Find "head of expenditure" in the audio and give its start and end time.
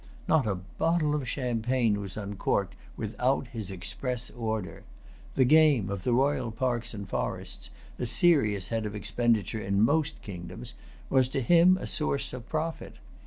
8.69-9.61